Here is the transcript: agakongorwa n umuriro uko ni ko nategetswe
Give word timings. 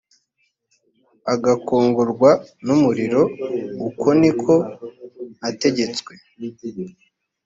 agakongorwa 1.33 2.29
n 2.65 2.67
umuriro 2.75 3.21
uko 3.87 4.07
ni 4.19 4.31
ko 4.41 4.53
nategetswe 5.39 6.13